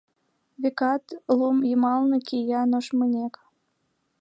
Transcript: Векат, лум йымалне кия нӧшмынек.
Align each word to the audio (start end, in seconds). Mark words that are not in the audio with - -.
Векат, 0.61 1.03
лум 1.37 1.57
йымалне 1.69 2.17
кия 2.27 2.61
нӧшмынек. 2.71 3.33